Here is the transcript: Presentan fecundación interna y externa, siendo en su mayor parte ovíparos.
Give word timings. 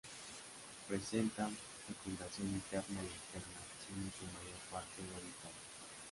Presentan 0.87 1.55
fecundación 1.85 2.47
interna 2.47 3.03
y 3.03 3.05
externa, 3.05 3.61
siendo 3.85 4.07
en 4.07 4.13
su 4.13 4.25
mayor 4.25 4.59
parte 4.71 4.97
ovíparos. 5.03 5.67